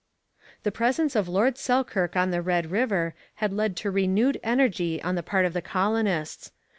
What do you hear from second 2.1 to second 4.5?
on the Red River had led to renewed